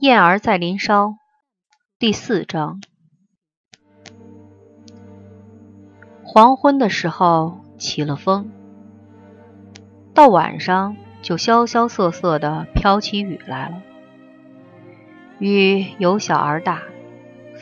[0.00, 1.14] 燕儿在林梢
[2.00, 2.82] 第四章。
[6.24, 8.50] 黄昏的时候起了风，
[10.12, 13.82] 到晚上就萧萧瑟瑟的飘起雨来了。
[15.38, 16.82] 雨由小而大，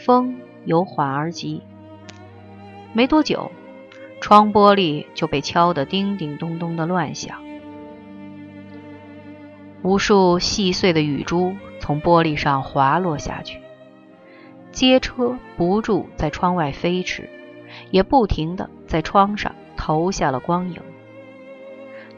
[0.05, 1.63] 风由缓而急。
[2.95, 3.53] 没多久，
[4.23, 7.43] 窗玻璃就被敲得叮叮咚咚的乱响，
[9.83, 11.55] 无数细碎的雨珠。
[11.81, 13.59] 从玻璃上滑落下去，
[14.71, 17.29] 街车不住在窗外飞驰，
[17.91, 20.81] 也不停地在窗上投下了光影。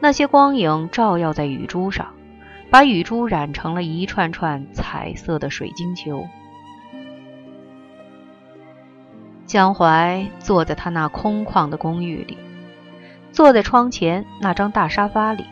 [0.01, 2.13] 那些光影照耀在雨珠上，
[2.71, 6.27] 把雨珠染成了一串串彩色的水晶球。
[9.47, 12.37] 江淮坐在他那空旷的公寓里，
[13.33, 15.47] 坐在窗前那张大沙发里，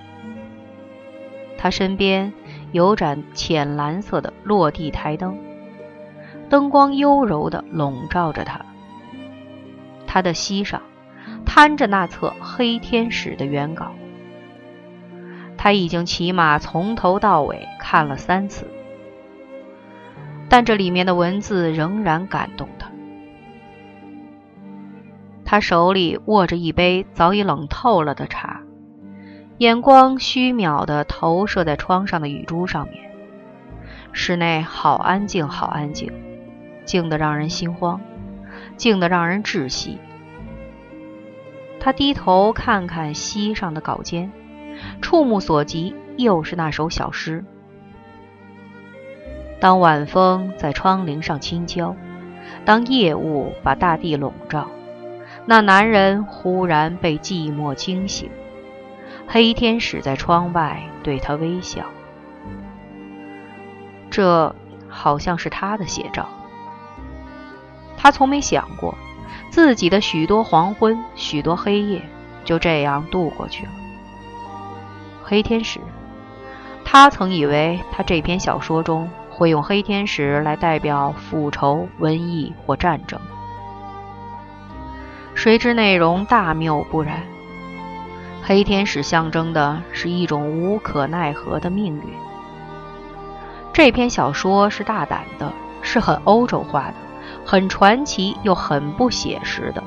[1.63, 2.33] 他身边。
[2.73, 5.39] 有盏浅蓝色的落地台灯，
[6.49, 8.65] 灯光优柔地笼罩着他。
[10.07, 10.81] 他的膝上
[11.45, 13.93] 摊着那册《黑天使》的原稿，
[15.59, 18.67] 他已经起码从头到尾看了三次，
[20.49, 22.91] 但这里面的文字仍然感动他。
[25.45, 28.63] 他手里握着一杯早已冷透了的茶。
[29.59, 33.11] 眼光虚渺地投射在窗上的雨珠上面，
[34.13, 36.11] 室内好安静，好安静，
[36.85, 38.01] 静得让人心慌，
[38.77, 39.99] 静得让人窒息。
[41.79, 44.31] 他低头看看膝上的稿笺，
[45.01, 47.45] 触目所及又是那首小诗。
[49.61, 51.95] 当晚风在窗棂上轻敲，
[52.65, 54.69] 当夜雾把大地笼罩，
[55.47, 58.29] 那男人忽然被寂寞惊醒。
[59.27, 61.85] 黑天使在窗外对他微笑，
[64.11, 64.55] 这
[64.89, 66.29] 好像是他的写照。
[67.97, 68.95] 他从没想过，
[69.51, 72.03] 自己的许多黄昏、许多黑夜
[72.45, 73.73] 就这样度过去了。
[75.23, 75.81] 黑天使，
[76.85, 83.19] 他曾以为他这篇小说中会用黑天使来代表复仇、瘟疫或战争，
[85.35, 87.23] 谁知内容大谬不然。
[88.45, 92.03] 黑天使象征的是一种无可奈何的命运。
[93.73, 96.95] 这篇小说是大胆的，是很欧洲化的，
[97.45, 99.83] 很传奇又很不写实的。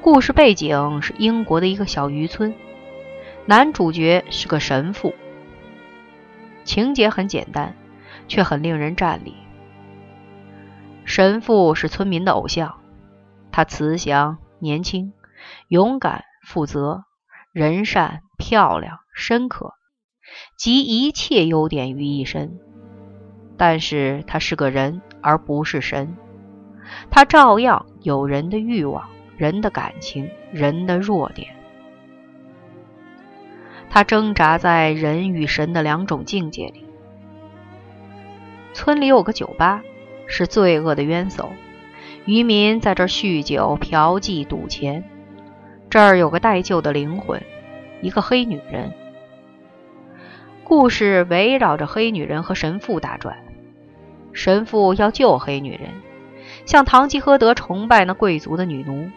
[0.00, 2.54] 故事背景是英国的一个小渔村，
[3.44, 5.14] 男主角是个神父。
[6.64, 7.76] 情节很简单，
[8.28, 9.36] 却很令人战栗。
[11.04, 12.76] 神父是村民的偶像，
[13.52, 15.12] 他慈祥、年轻、
[15.68, 16.24] 勇敢。
[16.42, 17.04] 负责、
[17.52, 19.74] 人善、漂亮、深刻，
[20.56, 22.58] 集一切优点于一身。
[23.56, 26.16] 但是他是个人，而不是神。
[27.10, 31.54] 他照样有人的欲望、人的感情、人的弱点。
[33.88, 36.86] 他挣扎在人与神的两种境界里。
[38.72, 39.82] 村里有个酒吧，
[40.26, 41.52] 是罪恶的冤首，
[42.24, 45.04] 渔民在这酗酒、嫖妓、赌钱。
[45.92, 47.42] 这儿有个待救的灵魂，
[48.00, 48.94] 一个黑女人。
[50.64, 53.36] 故事围绕着黑女人和神父打转。
[54.32, 55.90] 神父要救黑女人，
[56.64, 59.10] 像唐吉诃德崇拜那贵族的女奴。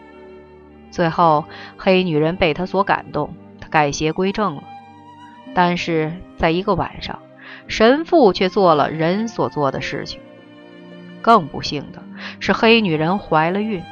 [0.90, 1.46] 最后，
[1.78, 4.62] 黑女人被他所感动，他改邪归正了。
[5.54, 7.20] 但是，在一个晚上，
[7.68, 10.20] 神父却做了人所做的事情。
[11.22, 12.02] 更不幸的
[12.38, 13.82] 是，黑女人怀了孕。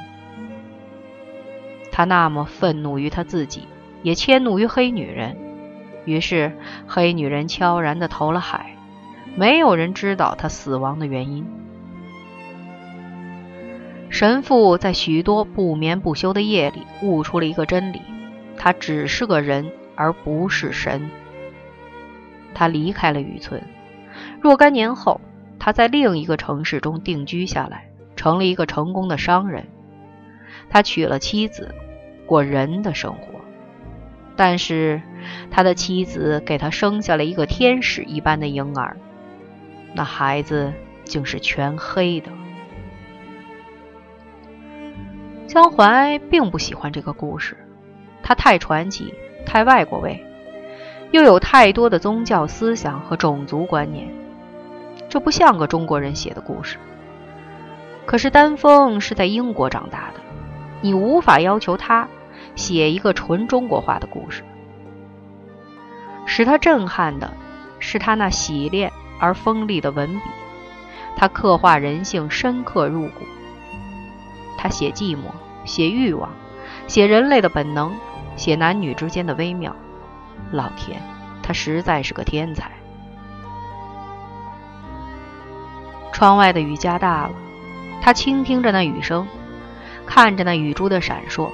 [1.94, 3.68] 他那么愤怒于他自己，
[4.02, 5.36] 也迁怒于黑女人。
[6.06, 8.74] 于是，黑女人悄然地投了海，
[9.36, 11.46] 没有人知道她死亡的原因。
[14.10, 18.02] 神父在许多不眠不休的夜里悟出了一个真理：
[18.56, 21.08] 他只是个人，而不是神。
[22.54, 23.62] 他离开了渔村。
[24.40, 25.20] 若干年后，
[25.60, 29.68] 他在另一个城市中定居下来，成了一个成功的商人。
[30.68, 31.74] 他娶了妻子。
[32.26, 33.38] 过人的生活，
[34.34, 35.02] 但是
[35.50, 38.96] 他的妻子给他生下了一个天使一般的婴儿，
[39.92, 40.72] 那孩子
[41.04, 42.30] 竟是全黑的。
[45.46, 47.58] 江淮并不喜欢这个故事，
[48.22, 49.12] 它太传奇，
[49.44, 50.24] 太外国味，
[51.10, 54.08] 又有太多的宗教思想和种族观念，
[55.10, 56.78] 这不像个中国人写的故事。
[58.06, 60.23] 可是丹峰是在英国长大的。
[60.84, 62.06] 你无法要求他
[62.56, 64.44] 写一个纯中国化的故事。
[66.26, 67.32] 使他震撼的
[67.78, 70.20] 是他那洗练而锋利的文笔，
[71.16, 73.24] 他刻画人性深刻入骨。
[74.58, 75.22] 他写寂寞，
[75.64, 76.28] 写欲望，
[76.86, 77.90] 写人类的本能，
[78.36, 79.74] 写男女之间的微妙。
[80.52, 81.00] 老天，
[81.42, 82.70] 他实在是个天才。
[86.12, 87.32] 窗外的雨加大了，
[88.02, 89.26] 他倾听着那雨声，
[90.06, 91.50] 看着那雨珠的闪烁，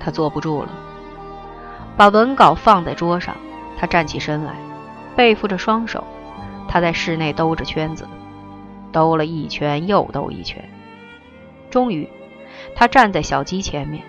[0.00, 0.68] 他坐不住了，
[1.96, 3.36] 把文稿放在桌上。
[3.76, 4.54] 他站起身来，
[5.16, 6.04] 背负着双手，
[6.68, 8.06] 他在室内兜着圈子，
[8.92, 10.64] 兜了一圈又兜一圈，
[11.68, 12.08] 终于，
[12.76, 14.04] 他站在小机前面，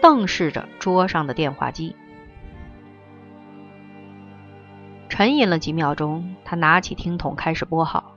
[0.00, 1.94] 瞪视着桌上的电话机。
[5.10, 8.16] 沉吟了几秒钟，他拿起听筒开始拨号，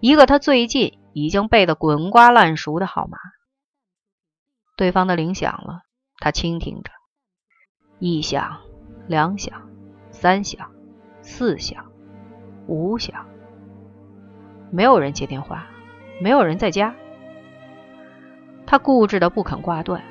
[0.00, 3.18] 一个他最近已经背得滚瓜烂熟的号码。
[4.76, 5.82] 对方的铃响了，
[6.18, 6.90] 他倾听着，
[7.98, 8.60] 一响，
[9.06, 9.62] 两响。
[10.10, 10.70] 三响，
[11.22, 11.86] 四响，
[12.68, 13.26] 五响，
[14.70, 15.66] 没有人接电话，
[16.20, 16.94] 没有人在家。
[18.64, 20.02] 他固执的不肯挂断，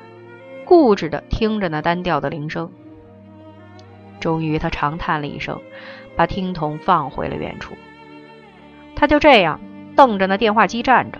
[0.66, 2.70] 固执的听着那单调的铃声。
[4.20, 5.58] 终于，他长叹了一声，
[6.16, 7.74] 把听筒放回了原处。
[8.94, 9.58] 他就这样
[9.96, 11.18] 瞪着那电话机站着，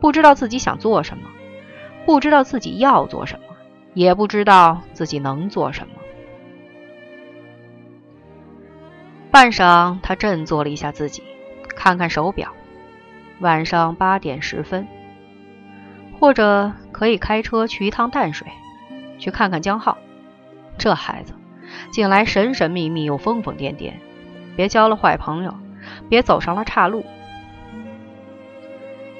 [0.00, 1.30] 不知道自己想做什么，
[2.08, 3.54] 不知道自己要做什么，
[3.92, 5.92] 也不知道自己能做什么。
[9.30, 11.22] 半晌，他振作了一下自己，
[11.76, 12.50] 看看手表，
[13.40, 14.88] 晚上八点十分。
[16.18, 18.48] 或者可以开车去一趟淡水，
[19.18, 19.98] 去看看江浩。
[20.78, 21.34] 这孩子
[21.90, 23.92] 近来神神秘秘又疯疯癫癫，
[24.56, 25.54] 别交了坏朋友，
[26.08, 27.04] 别走上了岔路。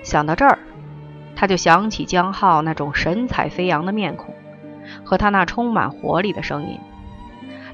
[0.02, 0.58] 想到这儿，
[1.38, 4.34] 他就想起江浩那种神采飞扬的面孔，
[5.04, 6.80] 和他那充满活力的声音：“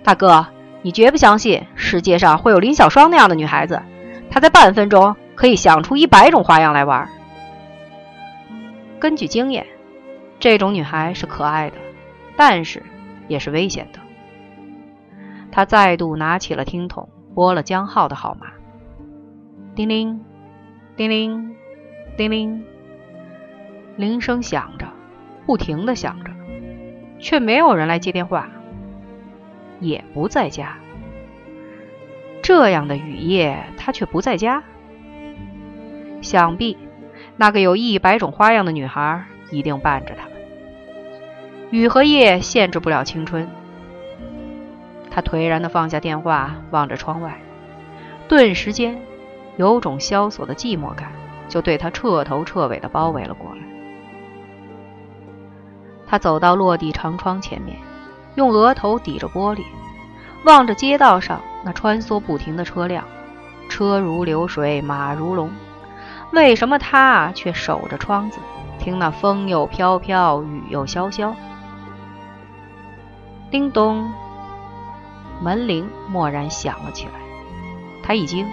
[0.05, 0.46] 大哥。”
[0.84, 3.81] 你绝不相信世界上会有林小双那样的女孩子，
[4.31, 7.08] 她在半分钟可以想出一百种花样来玩。
[9.00, 9.67] 根据经验，
[10.38, 11.76] 这种女孩是可爱的，
[12.37, 12.82] 但是
[13.28, 13.99] 也是危险的。
[15.50, 18.49] 他再度拿起了听筒，拨了江浩的号码。
[19.75, 20.20] 叮铃，
[20.96, 21.56] 叮铃，
[22.19, 22.62] 叮铃，
[23.96, 24.87] 铃声响着，
[25.46, 26.31] 不停的响着，
[27.19, 28.49] 却没有人来接电话。
[29.81, 30.76] 也不在家。
[32.43, 34.62] 这样的雨夜，他却不在家。
[36.23, 36.79] 想必
[37.37, 40.32] 那个有一百种花样的女孩一定伴着他们。
[41.70, 43.49] 雨和夜限制不了青春。
[45.11, 47.41] 他颓然的放下电话，望着窗外，
[48.29, 48.99] 顿时间，
[49.56, 51.12] 有种萧索的寂寞感
[51.49, 53.74] 就对他彻头彻尾的包围了过来。
[56.14, 57.76] 他走到落地长窗前面。
[58.37, 59.64] 用额头抵着玻璃，
[60.44, 63.05] 望着街道上那穿梭不停的车辆，
[63.69, 65.50] 车如流水，马如龙。
[66.31, 68.38] 为什么他却守着窗子，
[68.78, 71.34] 听那风又飘飘，雨又潇潇？
[73.50, 74.08] 叮咚，
[75.43, 77.12] 门铃蓦然响了起来。
[78.05, 78.49] 他一惊，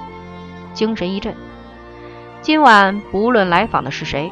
[0.73, 1.35] 精神一振。
[2.41, 4.31] 今晚不论来访的是谁，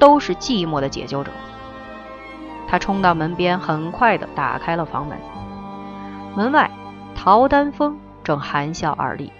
[0.00, 1.30] 都是寂寞的解救者。
[2.68, 5.18] 他冲到门边，很快地打开了房门。
[6.36, 6.70] 门外，
[7.14, 9.32] 陶丹峰正含笑而立。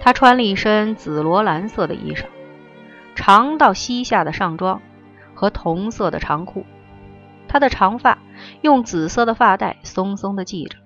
[0.00, 2.24] 他穿了一身紫罗兰色的衣裳，
[3.14, 4.80] 长到膝下的上装
[5.34, 6.64] 和同色的长裤。
[7.46, 8.18] 他的长发
[8.62, 10.78] 用紫色的发带松松地系着，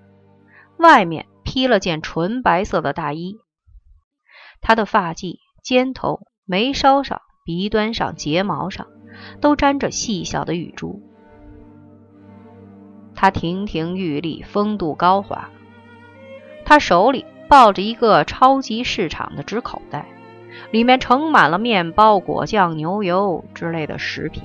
[0.77, 3.37] 外面披了件纯白色的大衣。
[4.59, 8.87] 他的发髻、肩头、眉梢上、鼻端上、睫毛上。
[9.41, 11.01] 都沾着细小的雨珠。
[13.15, 15.49] 他亭亭玉立，风度高华。
[16.65, 20.05] 他手里抱着一个超级市场的纸口袋，
[20.69, 24.43] 里面盛满了面包、果酱、牛油之类的食品。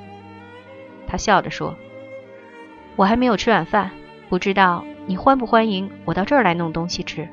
[1.07, 1.75] 他笑着说
[2.97, 3.91] ：“我还没有吃晚饭，
[4.31, 7.29] 不知道你欢不欢迎我到这儿来弄东西吃。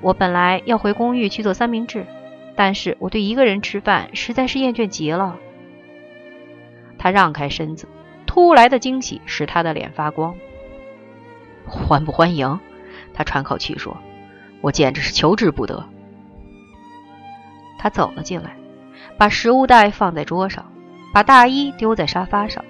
[0.00, 2.06] 我本来要回公寓去做三明治，
[2.54, 5.36] 但是我对一个人吃饭实在是厌倦极了。”
[7.02, 7.88] 他让开身子，
[8.26, 10.34] 突来的惊喜使他的脸发光。
[11.64, 12.60] 欢不欢迎？
[13.14, 13.96] 他喘口气说
[14.60, 15.82] ：“我简直是求之不得。”
[17.78, 18.54] 他走了进来，
[19.16, 20.66] 把食物袋放在桌上，
[21.14, 22.62] 把大衣丢在沙发上。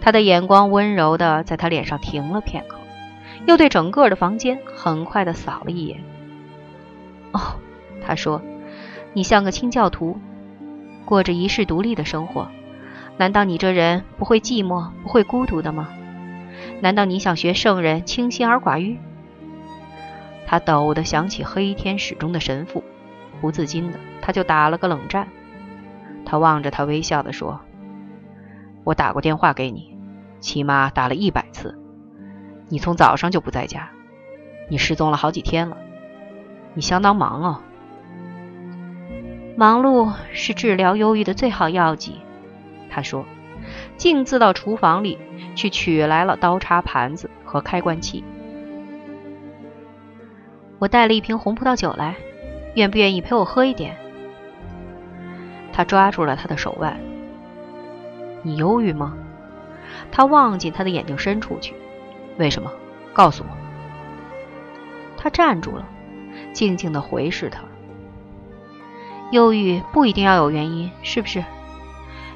[0.00, 2.80] 他的眼光温柔的在他脸上停了片刻，
[3.46, 6.02] 又对整个的房间很快的扫了一眼。
[7.30, 7.40] 哦，
[8.04, 8.42] 他说
[9.14, 10.18] ：“你像个清教徒，
[11.04, 12.48] 过着一世独立的生活。”
[13.16, 15.88] 难道你这人不会寂寞、不会孤独的吗？
[16.80, 18.98] 难道你想学圣人清心而寡欲？
[20.46, 22.82] 他陡地想起黑天使中的神父，
[23.40, 25.28] 不自禁的他就打了个冷战。
[26.26, 27.60] 他望着他微笑的说
[28.82, 29.96] ：“我打过电话给你，
[30.40, 31.78] 起码打了一百次。
[32.68, 33.90] 你从早上就不在家，
[34.68, 35.76] 你失踪了好几天了。
[36.74, 37.60] 你相当忙哦。
[39.56, 42.20] 忙碌是治疗忧郁的最好药剂。”
[42.94, 43.24] 他说，
[43.96, 45.18] 径自到厨房里
[45.56, 48.22] 去取来了刀叉、盘子和开关器。
[50.78, 52.14] 我带了一瓶红葡萄酒来，
[52.76, 53.96] 愿不愿意陪我喝一点？
[55.72, 56.96] 他抓住了他的手腕。
[58.42, 59.16] 你忧郁吗？
[60.12, 61.74] 他望进他的眼睛深处去。
[62.38, 62.70] 为什么？
[63.12, 63.56] 告诉我。
[65.16, 65.84] 他站住了，
[66.52, 67.62] 静静的回视他。
[69.32, 71.42] 忧郁不一定要有原因，是不是？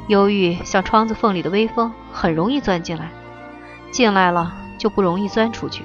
[0.09, 3.11] 忧郁像窗子缝里的微风，很容易钻进来，
[3.91, 5.85] 进来了就不容易钻出去。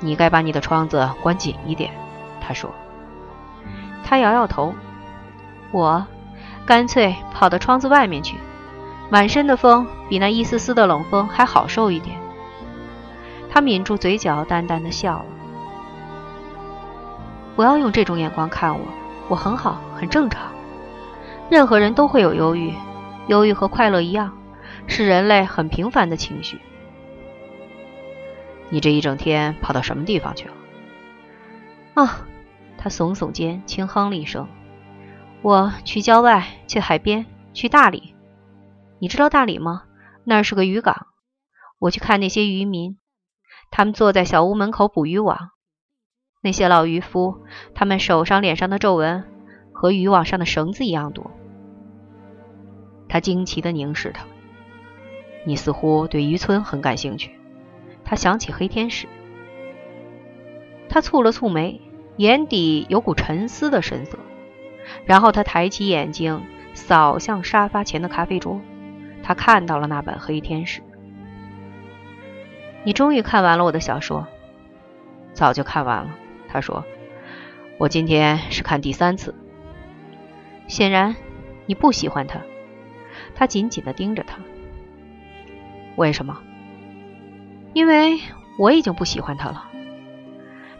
[0.00, 1.90] 你该把你的窗子关紧一点，
[2.40, 2.70] 他说。
[4.04, 4.74] 他摇摇头，
[5.70, 6.06] 我
[6.66, 8.36] 干脆跑到窗子外面去，
[9.10, 12.16] 满身的风比那一丝丝的冷风还好受一点。
[13.50, 15.24] 他抿住嘴角，淡淡的笑了。
[17.56, 18.80] 不要用这种眼光看我，
[19.28, 20.42] 我很好，很正常。
[21.50, 22.74] 任何人都会有忧郁，
[23.26, 24.36] 忧郁和快乐一样，
[24.86, 26.60] 是人类很平凡的情绪。
[28.68, 30.54] 你这一整天跑到什么地方去了？
[31.94, 32.26] 啊，
[32.76, 34.46] 他耸耸肩，轻哼了一声。
[35.40, 37.24] 我去郊外，去海边，
[37.54, 38.14] 去大理。
[38.98, 39.84] 你知道大理吗？
[40.24, 41.06] 那是个渔港。
[41.78, 42.98] 我去看那些渔民，
[43.70, 45.50] 他们坐在小屋门口捕渔网。
[46.42, 49.24] 那些老渔夫，他们手上、脸上的皱纹
[49.78, 51.30] 和渔网上的绳子一样多。
[53.08, 54.26] 他惊奇地凝视他。
[55.44, 57.38] 你似乎对渔村很感兴趣。
[58.04, 59.06] 他想起黑天使，
[60.88, 61.80] 他蹙了蹙眉，
[62.16, 64.18] 眼底有股沉思的神色。
[65.04, 66.42] 然后他抬起眼睛，
[66.74, 68.60] 扫向沙发前的咖啡桌。
[69.22, 70.80] 他看到了那本《黑天使》。
[72.82, 74.26] 你终于看完了我的小说？
[75.34, 76.16] 早就看完了。
[76.48, 76.84] 他说
[77.78, 79.36] ：“我今天是看第三次。”
[80.68, 81.16] 显然，
[81.66, 82.40] 你不喜欢他。
[83.34, 84.38] 他紧紧地盯着他。
[85.96, 86.38] 为什么？
[87.72, 88.20] 因为
[88.58, 89.64] 我已经不喜欢他了。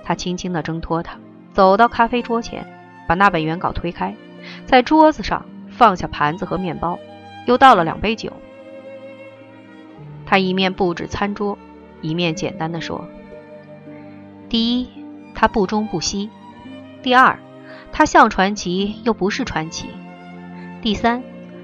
[0.05, 1.19] 他轻轻地挣脱他，
[1.53, 2.65] 走到咖啡桌前，
[3.09, 4.15] 把那本原稿推开，
[4.67, 6.99] 在桌子上放下盘子和面包，
[7.47, 8.33] 又倒了两杯酒。
[10.27, 11.59] 他一面布置餐桌，
[12.03, 13.07] 一面简单的说
[14.49, 14.89] ：“第一，
[15.35, 16.29] 他不中不西；
[17.03, 17.39] 第二，
[17.99, 19.89] 他像传奇又不是传奇；
[20.81, 21.21] 第三，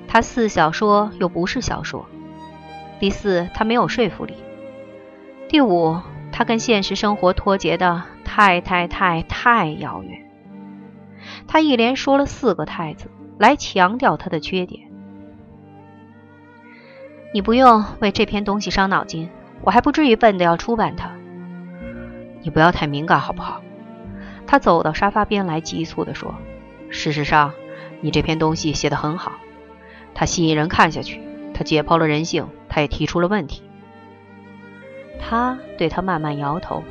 [0.09, 2.07] 他似小说又不是小说；
[2.99, 4.35] 第四，他没有说服力。”
[5.49, 5.97] 第五，
[6.33, 10.27] 他跟现实生活脱节的太太太太遥远。
[11.47, 14.89] 他一连说了四个“太”字，来强调他的缺点。
[17.33, 19.31] 你不用为这篇东西伤脑筋，
[19.63, 21.13] 我还不至于笨的要出版它。
[22.43, 23.63] 你不要太敏感，好不好？
[24.47, 26.35] 他走到沙发边来，急促地说
[26.91, 27.53] ：“事实上，
[28.01, 29.33] 你这篇东西写得很好，
[30.15, 31.21] 它吸引人看下去，
[31.55, 33.63] 它解剖了人性，它也提出了问题。”
[35.27, 36.83] 他对他慢慢摇头，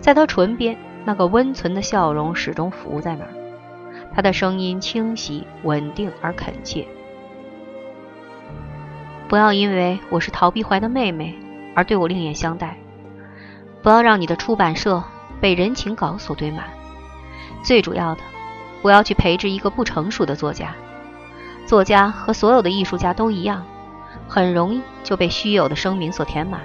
[0.00, 3.30] 在他唇边那个温存的笑容始终浮在那儿。
[4.14, 6.86] 他的声音清晰、稳定而恳切。
[9.28, 11.34] 不要因为我是陶碧怀的妹妹
[11.74, 12.78] 而对我另眼相待。
[13.82, 15.04] 不要让你的出版社
[15.40, 16.64] 被人情稿所堆满。
[17.62, 18.20] 最主要的，
[18.82, 20.74] 我要去培植一个不成熟的作家。
[21.66, 23.64] 作家和所有的艺术家都一样，
[24.26, 26.60] 很容易就被虚有的声名所填满。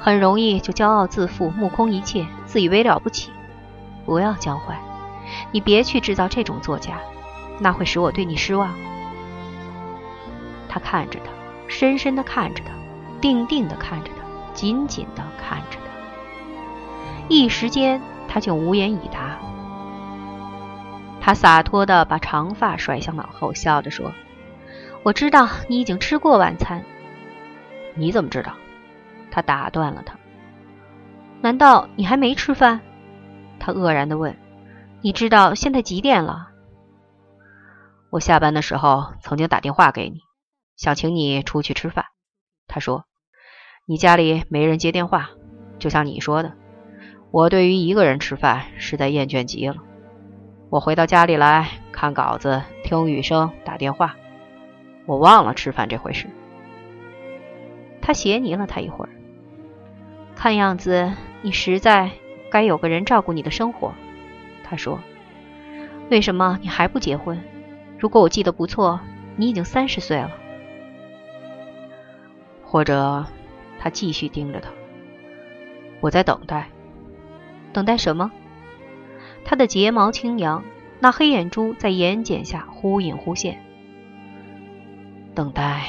[0.00, 3.30] 很容易就骄傲自负、目空一切、自以为了不起。
[4.04, 4.76] 不要教坏，
[5.52, 6.98] 你别去制造这种作家，
[7.60, 8.74] 那会使我对你失望。
[10.68, 11.30] 他看着他，
[11.68, 12.72] 深深的看着他，
[13.20, 14.24] 定定的看着他，
[14.54, 17.28] 紧紧的看着他。
[17.28, 19.31] 一时间，他竟无言以答。
[21.24, 24.12] 他洒脱的把长发甩向脑后，笑着说
[25.04, 26.84] ：“我知道你已经吃过晚餐。
[27.94, 28.52] 你怎么知道？”
[29.30, 30.18] 他打断了他。
[31.40, 32.80] 难道你还没吃饭？
[33.60, 34.36] 他愕然地问。
[35.00, 36.48] 你知道现在几点了？
[38.10, 40.18] 我下班的时候曾经打电话给你，
[40.76, 42.06] 想请你出去吃饭。
[42.66, 43.04] 他说，
[43.86, 45.30] 你家里没人接电话，
[45.78, 46.54] 就像你说的，
[47.30, 49.76] 我对于一个人吃饭实在厌倦极了。
[50.72, 54.16] 我回到家里来看稿子，听雨声，打电话，
[55.04, 56.26] 我忘了吃饭这回事。
[58.00, 59.10] 他斜睨了他一会儿。
[60.34, 61.12] 看样子
[61.42, 62.10] 你实在
[62.50, 63.92] 该有个人照顾你的生活。
[64.64, 64.98] 他说
[66.08, 67.38] ：“为什么你还不结婚？
[67.98, 68.98] 如果我记得不错，
[69.36, 70.30] 你已经三十岁了。”
[72.64, 73.26] 或者，
[73.78, 74.70] 他继续盯着他。
[76.00, 76.70] 我在等待，
[77.74, 78.32] 等待什么？
[79.44, 80.62] 他的睫毛轻扬，
[81.00, 83.62] 那黑眼珠在眼睑下忽隐忽现。
[85.34, 85.84] 等待，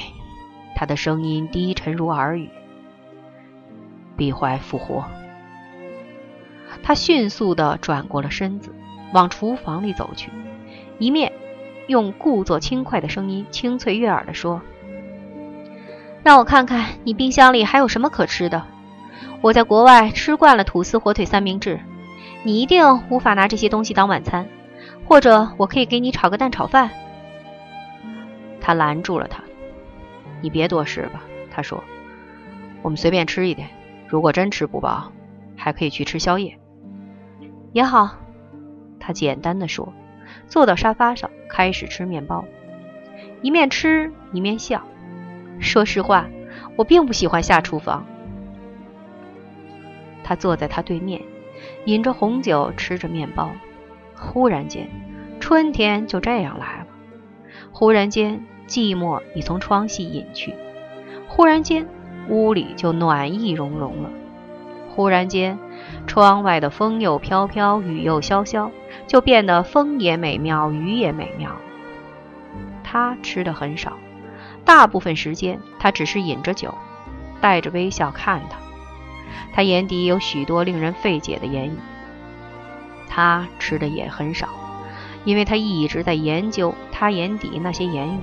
[0.76, 2.50] 他的声音低沉如耳语。
[4.16, 5.06] 闭怀复活。
[6.82, 8.74] 他迅速地转过了身子，
[9.14, 10.32] 往厨房里走去，
[11.00, 11.32] 一面
[11.88, 14.62] 用故作轻快的声音清脆悦耳地说
[16.24, 18.66] ：“让我看看你冰箱里还有什么可吃的。
[19.42, 21.80] 我在国外吃惯了吐司、火腿、三明治，
[22.44, 24.48] 你一定无法拿这些东西当晚餐。
[25.06, 26.90] 或者我可以给你炒个蛋炒饭。”
[28.62, 29.44] 他拦住了他
[30.42, 31.22] ：“你别多事吧。”
[31.52, 31.84] 他说
[32.82, 33.70] ：“我们随便吃一点。”
[34.08, 35.12] 如果真吃不饱，
[35.56, 36.60] 还可以去吃宵夜，
[37.72, 38.16] 也好。
[39.00, 39.92] 他简单的说，
[40.48, 42.46] 坐到沙发上开始吃面包，
[43.42, 44.84] 一面吃一面笑。
[45.60, 46.28] 说实话，
[46.76, 48.06] 我并不喜欢下厨房。
[50.24, 51.20] 他坐在他对面，
[51.86, 53.52] 饮着红酒，吃着面包。
[54.16, 54.90] 忽然间，
[55.40, 56.88] 春天就这样来了。
[57.72, 60.54] 忽然间，寂寞已从窗隙隐去。
[61.28, 61.88] 忽然间。
[62.30, 64.10] 屋里就暖意融融了。
[64.88, 65.60] 忽然间，
[66.08, 68.72] 窗外的风又飘飘，雨又潇潇，
[69.08, 71.52] 就变得风也美妙，雨也美妙。
[72.82, 73.98] 他吃的很少，
[74.64, 76.74] 大部分时间他只是饮着酒，
[77.42, 78.58] 带着微笑看他。
[79.54, 81.78] 他眼底有许多令人费解的言语。
[83.08, 84.50] 他吃的也很少，
[85.24, 88.20] 因为他一直在研究他眼底那些言语，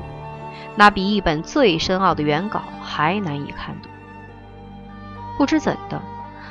[0.74, 3.90] 那比一本最深奥的原稿还难以看懂。
[5.38, 6.02] 不知怎的，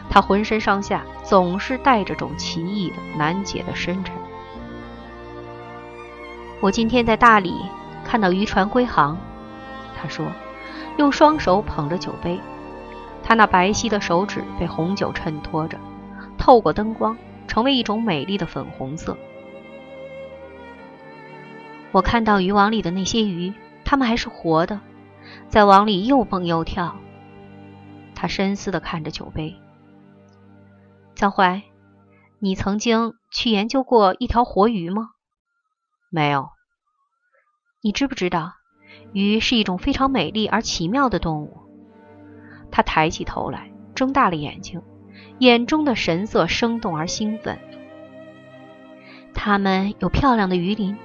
[0.10, 4.16] 他浑身上下总是带着种奇异的、难解的深沉。
[6.62, 7.56] 我今天在大理
[8.04, 9.18] 看到渔船归航，
[9.96, 10.26] 他说，
[10.98, 12.40] 用双手捧着酒杯，
[13.30, 15.78] 他那白皙的手指被红酒衬托着，
[16.36, 17.16] 透过灯光
[17.48, 19.16] 成为一种美丽的粉红色。
[21.92, 23.54] 我看到渔网里的那些鱼，
[23.86, 24.82] 它们还是活的，
[25.48, 26.96] 在网里又蹦又跳。
[28.16, 29.56] 他深思地看着酒杯。
[31.14, 31.62] 江淮，
[32.40, 35.12] 你曾经去研究过一条活鱼吗？
[36.10, 36.50] 没有。
[37.84, 38.54] 你知不知道，
[39.14, 41.69] 鱼是一种非常美丽而奇妙的动物？
[42.72, 44.82] 他抬起头来，睁大了眼睛，
[45.40, 47.58] 眼中的神色生动而兴奋。
[49.34, 50.98] 它们有漂亮的鱼鳞，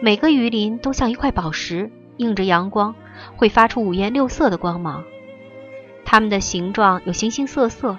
[0.00, 2.94] 每个鱼鳞都像一块宝石，映着阳光，
[3.36, 5.04] 会发出五颜六色的光芒。
[6.04, 7.98] 它们的形状有形形色色，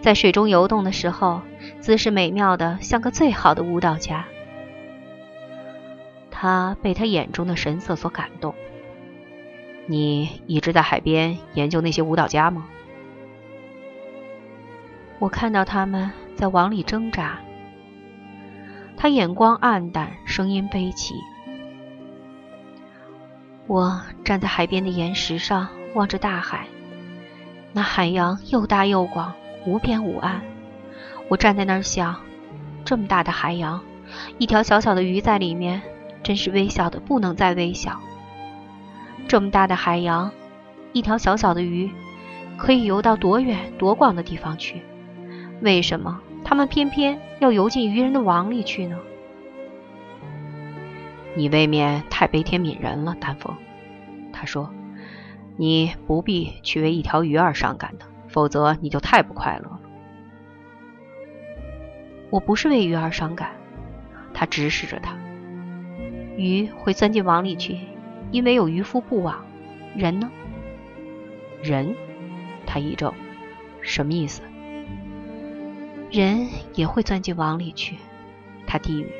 [0.00, 1.40] 在水中游动的时候，
[1.80, 4.26] 姿势美妙的像个最好的舞蹈家。
[6.30, 8.54] 他被他眼中的神色所感动。
[9.90, 12.66] 你一直在海边研究那些舞蹈家吗？
[15.18, 17.38] 我看到他们在网里挣扎。
[18.98, 21.14] 他眼光暗淡，声音悲戚。
[23.66, 26.66] 我站在海边的岩石上，望着大海。
[27.72, 29.32] 那海洋又大又广，
[29.64, 30.42] 无边无岸。
[31.28, 32.14] 我站在那儿想，
[32.84, 33.82] 这么大的海洋，
[34.36, 35.80] 一条小小的鱼在里面，
[36.22, 37.98] 真是微小的不能再微小。
[39.28, 40.32] 这么大的海洋，
[40.92, 41.90] 一条小小的鱼，
[42.56, 44.82] 可以游到多远多广的地方去？
[45.60, 48.98] 为什么他们偏偏要游进渔人的网里去呢？
[51.36, 53.54] 你未免太悲天悯人了，丹凤。
[54.32, 54.72] 他说。
[55.60, 59.80] 你不必去为一条鱼而伤感的，否则你就太不快乐了。
[62.30, 63.56] 我不是为鱼而伤感，
[64.32, 65.16] 他直视着他。
[66.36, 67.76] 鱼会钻进网里去，
[68.30, 69.44] 因为有渔夫布网。
[69.96, 70.30] 人呢？
[71.62, 71.96] 人？
[72.66, 73.14] 他一怔，
[73.80, 74.42] 什么意思？
[76.10, 77.96] 人也会钻进网里去，
[78.66, 79.10] 他低语，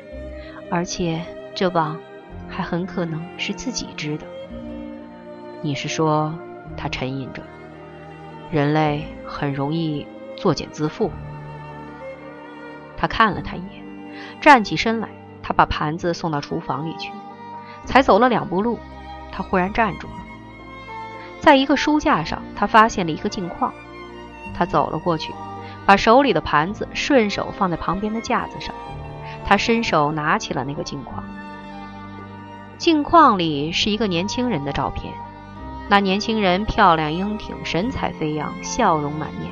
[0.69, 1.21] 而且
[1.55, 1.99] 这网
[2.47, 4.25] 还很可能是自己织的。
[5.61, 6.33] 你是说，
[6.77, 7.41] 他沉吟着，
[8.51, 10.05] 人类很容易
[10.37, 11.09] 作茧自缚。
[12.95, 13.83] 他看了他一眼，
[14.39, 15.09] 站起身来，
[15.41, 17.11] 他把盘子送到厨房里去。
[17.85, 18.77] 才走了两步路，
[19.31, 20.13] 他忽然站住了，
[21.39, 23.73] 在一个书架上，他发现了一个镜框。
[24.57, 25.33] 他走了过去，
[25.85, 28.73] 把手里的盘子顺手放在旁边的架子上。
[29.45, 31.23] 他伸手拿起了那个镜框，
[32.77, 35.13] 镜框里是一个年轻人的照片。
[35.87, 39.51] 那年轻人漂亮英挺，神采飞扬，笑容满面，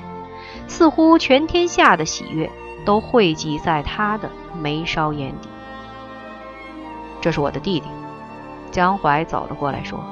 [0.68, 2.52] 似乎全天下的喜悦
[2.86, 4.30] 都汇集在他的
[4.62, 5.50] 眉梢眼底。
[7.22, 7.88] 这是我的弟弟，
[8.71, 10.03] 江淮走了过来，说：“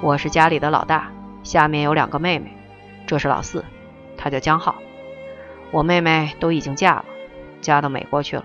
[0.00, 2.56] 我是家里的老大，下面有两个妹妹，
[3.06, 3.64] 这是老四，
[4.16, 4.76] 他叫江浩。
[5.70, 7.04] 我妹妹都已经嫁了，
[7.60, 8.44] 嫁到美国去了，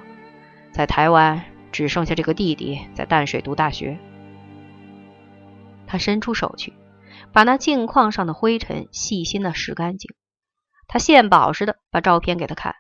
[0.72, 3.98] 在台湾只剩下这个弟弟在淡水读大学。”
[5.88, 6.74] 他伸出手去，
[7.32, 10.14] 把那镜框上的灰尘细心的拾干净。
[10.88, 12.76] 他献宝似的把照片给他看：“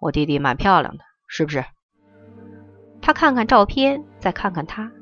[0.00, 1.64] 我弟弟蛮漂亮的，是不是？”
[3.02, 4.92] 他看看照片，再看看他，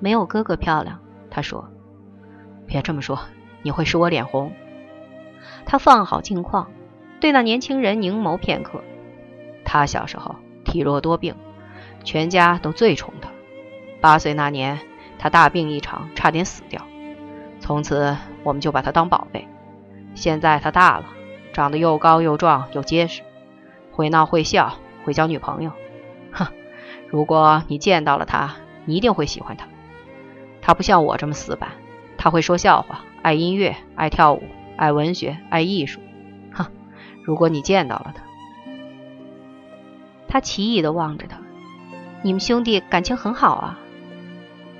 [0.00, 1.00] 没有哥哥漂亮。
[1.30, 1.68] 他说
[2.66, 3.18] ：“别这么说，
[3.62, 4.52] 你会使我脸红。”
[5.66, 6.70] 他放好镜框，
[7.20, 8.82] 对那年轻人凝眸片刻。
[9.64, 11.34] 他小时候体弱多病，
[12.04, 13.28] 全家都最宠他。
[14.00, 14.78] 八岁那年，
[15.18, 16.80] 他大病一场，差点死掉。
[17.58, 19.48] 从此，我们就把他当宝贝。
[20.14, 21.06] 现在他大了，
[21.52, 23.22] 长得又高又壮又结实，
[23.92, 25.72] 会闹会笑，会交女朋友。
[26.30, 26.46] 哼
[27.08, 28.54] 如果你见到了他，
[28.84, 29.66] 你一定会喜欢他。
[30.66, 31.70] 他不像我这么死板，
[32.18, 34.42] 他会说笑话，爱音乐，爱跳舞，
[34.76, 36.00] 爱文学，爱艺术。
[36.50, 36.66] 哼，
[37.22, 38.24] 如果你见到了他，
[40.26, 41.38] 他奇异的望着他，
[42.20, 43.78] 你们兄弟感情很好啊？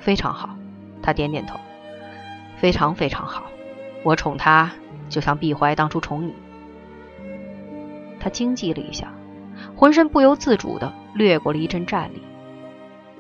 [0.00, 0.56] 非常好。
[1.04, 1.60] 他点点头，
[2.56, 3.44] 非常非常好。
[4.02, 4.72] 我宠他，
[5.08, 6.34] 就像毕怀当初宠你。
[8.18, 9.12] 他惊悸了一下。
[9.76, 12.22] 浑身不由自主地掠过了一阵战栗，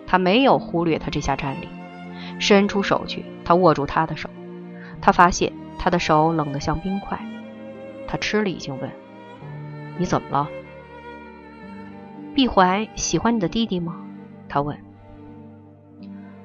[0.04, 1.68] 他没有忽略他这下战栗，
[2.38, 4.28] 伸出手去，他握住他的手，
[5.00, 7.18] 他发现他的手冷得像冰块，
[8.06, 8.90] 他吃了一惊，问
[9.98, 10.48] ：“你怎么了？”
[12.34, 13.96] 毕怀喜欢你的弟弟吗？
[14.48, 14.76] 他问。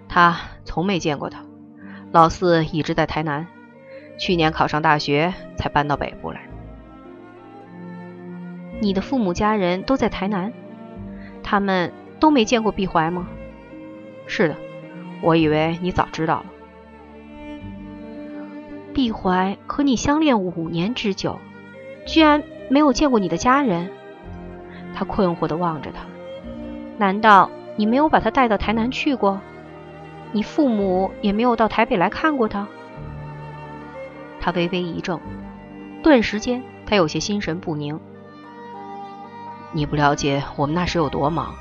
[0.07, 1.43] 他从没见过他，
[2.11, 3.47] 老四一直在台南，
[4.17, 6.41] 去年考上大学才搬到北部来。
[8.81, 10.51] 你的父母家人都在台南，
[11.43, 13.27] 他们都没见过毕怀吗？
[14.27, 14.55] 是的，
[15.21, 16.45] 我以为你早知道了。
[18.93, 21.39] 毕怀和你相恋五年之久，
[22.05, 23.89] 居然没有见过你的家人？
[24.93, 26.01] 他困惑地望着他。
[26.97, 29.39] 难道你没有把他带到台南去过？
[30.33, 32.67] 你父母也没有到台北来看过他？
[34.39, 35.19] 他微微一怔，
[36.03, 37.99] 顿时间他有些心神不宁。
[39.71, 41.53] 你不了解我们那时有多忙，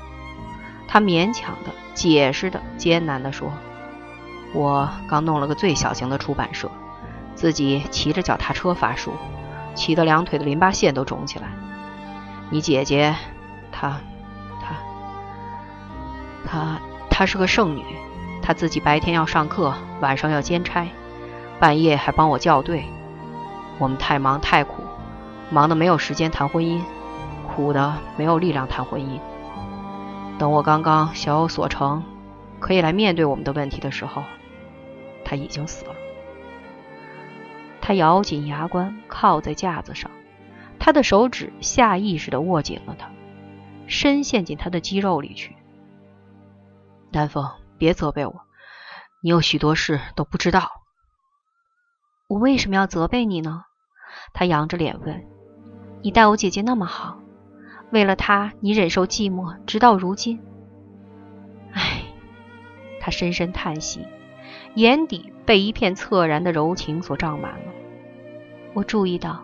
[0.87, 3.51] 他勉强的解释的艰难的说
[4.53, 6.69] ：“我刚弄了个最小型的出版社，
[7.35, 9.11] 自己骑着脚踏车发书，
[9.75, 11.47] 骑得两腿的淋巴腺都肿起来。
[12.49, 13.15] 你姐姐，
[13.71, 13.97] 她，
[14.61, 14.75] 她，
[16.45, 17.83] 她，她是个剩女，
[18.41, 20.87] 她自己白天要上课，晚上要兼差，
[21.59, 22.85] 半夜还帮我校对。
[23.79, 24.83] 我们太忙太苦，
[25.49, 26.81] 忙得没有时间谈婚姻。”
[27.53, 29.19] 苦的没有力量谈婚姻。
[30.41, 32.03] 等我刚刚小有所成，
[32.59, 34.23] 可以来面对我们的问题的时候，
[35.23, 35.93] 他已经死了。
[37.79, 40.09] 他咬紧牙关，靠在架子上，
[40.79, 43.11] 他的手指下意识地握紧了它，
[43.85, 45.55] 深陷进他的肌肉里去。
[47.11, 48.41] 丹凤，别责备我，
[49.21, 50.71] 你有许多事都不知道。
[52.27, 53.65] 我为什么要责备你呢？
[54.33, 55.23] 他扬着脸问
[56.01, 57.19] ：“你待我姐姐那么好。”
[57.91, 60.39] 为了他，你忍受寂寞，直到如今。
[61.73, 62.03] 唉，
[62.99, 64.05] 他深深叹息，
[64.75, 67.71] 眼底被一片恻然的柔情所胀满了。
[68.73, 69.43] 我注意到，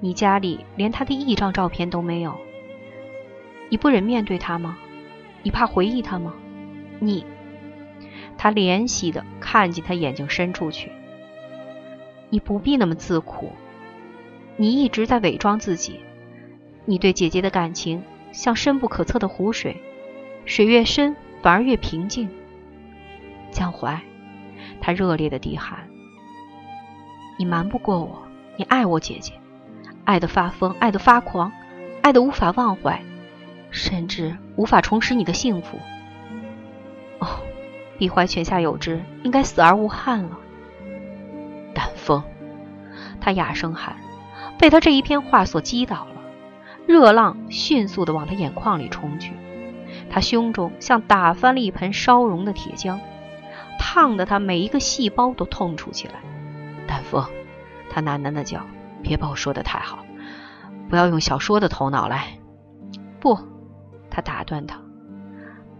[0.00, 2.36] 你家里连他的一张照片都没有。
[3.68, 4.76] 你不忍面对他吗？
[5.42, 6.34] 你怕回忆他吗？
[6.98, 7.24] 你……
[8.36, 10.90] 他怜惜的看见他眼睛深处去。
[12.30, 13.52] 你不必那么自苦，
[14.56, 16.00] 你一直在伪装自己。
[16.88, 19.82] 你对姐姐的感情像深不可测的湖水，
[20.44, 22.30] 水越深反而越平静。
[23.50, 24.00] 江淮，
[24.80, 25.80] 他热烈的低喊
[27.38, 28.22] ：“你瞒不过我，
[28.56, 29.32] 你爱我姐姐，
[30.04, 31.50] 爱得发疯，爱得发狂，
[32.02, 33.02] 爱得无法忘怀，
[33.72, 35.80] 甚至无法重拾你的幸福。”
[37.18, 37.26] 哦，
[37.98, 40.38] 毕怀泉下有知，应该死而无憾了。
[41.74, 42.22] 丹枫，
[43.20, 43.96] 他哑声喊，
[44.56, 46.15] 被他这一片话所击倒了。
[46.86, 49.32] 热浪迅速地往他眼眶里冲去，
[50.08, 53.00] 他胸中像打翻了一盆烧融的铁浆，
[53.78, 56.14] 烫得他每一个细胞都痛楚起来。
[56.86, 57.26] 丹枫，
[57.90, 58.60] 他喃喃地叫
[59.02, 60.04] ：“别把我说的太好，
[60.88, 62.38] 不要用小说的头脑来。”
[63.18, 63.36] 不，
[64.08, 64.80] 他打断他。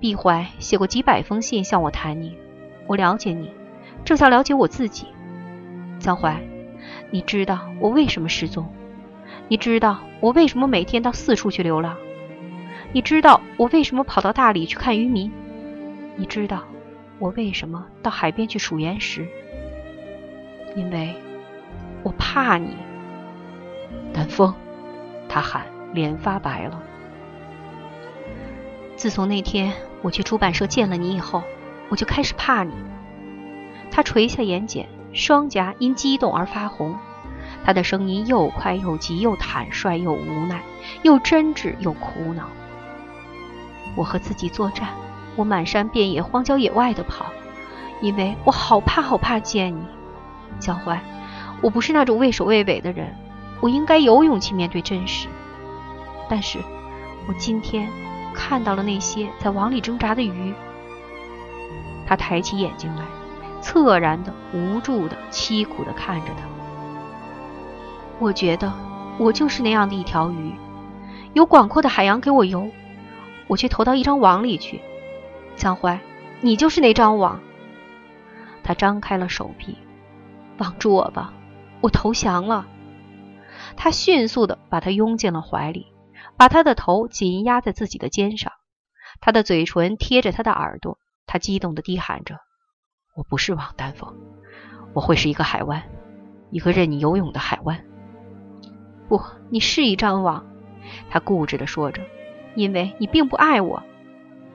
[0.00, 2.36] 毕怀写过几百封信向我谈你，
[2.86, 3.52] 我了解你，
[4.04, 5.06] 正像了解我自己。
[6.00, 6.42] 江淮，
[7.10, 8.66] 你知道我为什么失踪？
[9.48, 11.96] 你知道我为什么每天到四处去流浪？
[12.92, 15.30] 你知道我为什么跑到大理去看渔民？
[16.16, 16.64] 你知道
[17.18, 19.26] 我为什么到海边去数岩石？
[20.74, 21.14] 因为
[22.02, 22.76] 我怕你，
[24.12, 24.54] 南风。
[25.28, 26.82] 他喊，脸发白了。
[28.96, 31.42] 自从那天我去出版社见了你以后，
[31.88, 32.72] 我就开始怕你。
[33.90, 36.96] 他垂下眼睑，双颊因激动而发红。
[37.66, 40.62] 他的声音又快又急，又坦率又无奈，
[41.02, 42.48] 又真挚又苦恼。
[43.96, 44.90] 我和自己作战，
[45.34, 47.26] 我满山遍野、荒郊野外的跑，
[48.00, 49.84] 因为我好怕好怕见你，
[50.60, 51.00] 江淮。
[51.60, 53.12] 我不是那种畏首畏尾的人，
[53.60, 55.26] 我应该有勇气面对真实。
[56.28, 56.60] 但是，
[57.26, 57.88] 我今天
[58.32, 60.54] 看到了那些在网里挣扎的鱼。
[62.06, 63.02] 他抬起眼睛来，
[63.60, 66.55] 恻然的、无助的、凄苦的看着他。
[68.18, 68.72] 我觉得
[69.18, 70.54] 我就是那样的一条鱼，
[71.34, 72.70] 有广阔的海洋给我游，
[73.46, 74.80] 我却投到一张网里去。
[75.54, 76.00] 江淮，
[76.40, 77.40] 你就是那张网。
[78.62, 79.76] 他张开了手臂，
[80.56, 81.32] 绑住我吧，
[81.80, 82.66] 我投降了。
[83.76, 85.86] 他迅速的把他拥进了怀里，
[86.36, 88.52] 把他的头紧压在自己的肩上，
[89.20, 92.38] 他的嘴唇贴着他的耳朵，他激动的低喊着
[93.14, 94.14] ：“我不是王丹峰，
[94.94, 95.82] 我会是一个海湾，
[96.50, 97.78] 一个任你游泳的海湾。”
[99.08, 100.44] 不，你是一张网，
[101.08, 102.02] 他固执地说着，
[102.54, 103.82] 因为你并不爱我，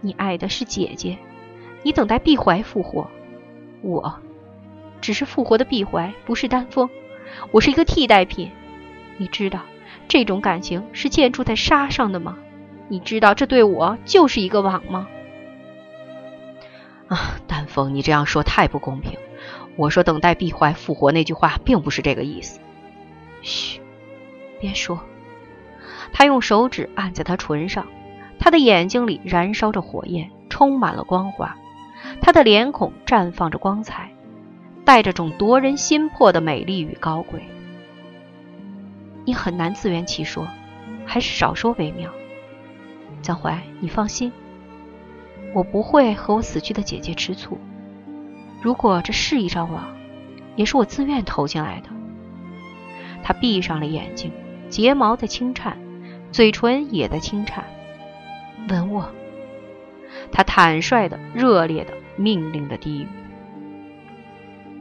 [0.01, 1.17] 你爱的是姐姐，
[1.83, 3.07] 你等待碧怀复活，
[3.81, 4.19] 我
[4.99, 6.89] 只是复活的碧怀，不是丹峰，
[7.51, 8.51] 我是一个替代品。
[9.17, 9.61] 你知道
[10.07, 12.37] 这种感情是建筑在沙上的吗？
[12.87, 15.07] 你知道这对我就是一个网吗？
[17.07, 19.17] 啊，丹峰，你这样说太不公平。
[19.75, 22.59] 我说等待碧怀复活那句话并不是这个意思。
[23.41, 23.80] 嘘。
[24.61, 24.99] 别说，
[26.13, 27.87] 他用手指按在他唇上，
[28.39, 31.57] 他的眼睛里燃烧着火焰，充满了光华，
[32.21, 34.11] 他的脸孔绽放着光彩，
[34.85, 37.41] 带着种夺人心魄的美丽与高贵。
[39.25, 40.47] 你很难自圆其说，
[41.05, 42.11] 还是少说为妙。
[43.23, 44.31] 江淮，你放心，
[45.53, 47.57] 我不会和我死去的姐姐吃醋。
[48.61, 49.95] 如果这是一张网，
[50.55, 51.89] 也是我自愿投进来的。
[53.23, 54.31] 他闭上了眼睛。
[54.71, 55.77] 睫毛在轻颤，
[56.31, 57.65] 嘴唇也在轻颤。
[58.69, 59.05] 吻我，
[60.31, 63.07] 他坦率的、热烈的、命令的低语。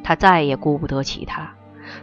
[0.05, 1.53] 他再也顾不得其他，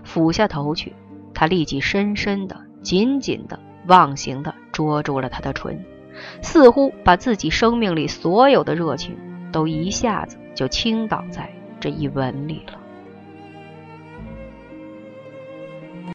[0.03, 0.93] 俯下头去，
[1.33, 5.83] 他立即深深的、紧紧的、忘形的捉住了他的唇，
[6.41, 9.17] 似乎把自己生命里所有的热情
[9.53, 12.79] 都一下子就倾倒在这一吻里了。